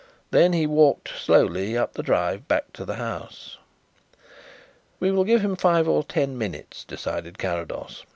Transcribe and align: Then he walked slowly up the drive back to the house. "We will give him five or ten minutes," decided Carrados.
Then 0.31 0.51
he 0.53 0.65
walked 0.65 1.09
slowly 1.09 1.77
up 1.77 1.93
the 1.93 2.01
drive 2.01 2.47
back 2.47 2.73
to 2.73 2.85
the 2.85 2.95
house. 2.95 3.59
"We 4.99 5.11
will 5.11 5.23
give 5.25 5.41
him 5.41 5.55
five 5.55 5.87
or 5.87 6.03
ten 6.03 6.39
minutes," 6.39 6.83
decided 6.83 7.37
Carrados. 7.37 8.03